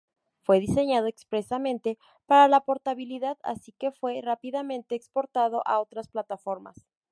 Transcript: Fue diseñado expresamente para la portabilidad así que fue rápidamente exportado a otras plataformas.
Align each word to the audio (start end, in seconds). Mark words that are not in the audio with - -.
Fue 0.41 0.59
diseñado 0.59 1.05
expresamente 1.05 1.99
para 2.25 2.47
la 2.47 2.61
portabilidad 2.61 3.37
así 3.43 3.71
que 3.71 3.91
fue 3.91 4.19
rápidamente 4.23 4.95
exportado 4.95 5.61
a 5.67 5.79
otras 5.79 6.07
plataformas. 6.07 6.87